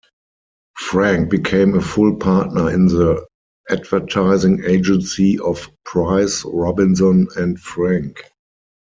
Frank 0.79 1.29
became 1.29 1.75
a 1.77 1.79
full 1.79 2.15
partner 2.15 2.71
in 2.71 2.87
the 2.87 3.23
advertising 3.69 4.63
agency 4.63 5.37
of 5.37 5.69
Price, 5.85 6.43
Robinson 6.43 7.27
and 7.37 7.59
Frank. 7.59 8.23